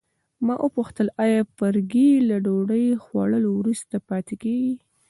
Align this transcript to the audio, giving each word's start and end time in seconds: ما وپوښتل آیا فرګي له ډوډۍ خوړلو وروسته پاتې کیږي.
ما 0.45 0.55
وپوښتل 0.65 1.07
آیا 1.23 1.39
فرګي 1.57 2.11
له 2.29 2.35
ډوډۍ 2.45 2.85
خوړلو 3.03 3.49
وروسته 3.59 3.95
پاتې 4.09 4.35
کیږي. 4.43 4.75